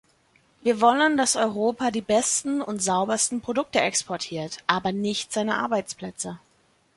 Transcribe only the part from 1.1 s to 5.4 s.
dass Europa die besten und saubersten Produkte exportiert, aber nicht